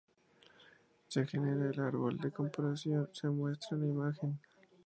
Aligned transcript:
Se 1.09 1.27
genera 1.27 1.69
el 1.69 1.79
árbol 1.79 2.17
de 2.19 2.31
comparación 2.31 3.07
se 3.13 3.29
muestra 3.29 3.77
en 3.77 3.81
la 3.83 3.87
imagen. 3.89 4.39